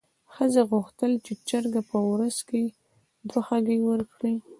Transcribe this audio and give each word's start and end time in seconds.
ښځې 0.33 0.61
غوښتل 0.71 1.11
چې 1.25 1.33
چرګه 1.47 1.81
په 1.89 1.97
ورځ 2.09 2.37
کې 2.49 2.61
دوه 3.27 3.41
هګۍ 3.47 3.79
ورکړي. 3.89 4.35